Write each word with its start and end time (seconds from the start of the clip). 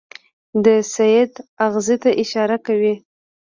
د 0.63 0.65
سید 0.93 1.31
اغېزې 1.65 1.95
ته 2.03 2.09
اشاره 2.23 2.57
کوي. 2.65 2.93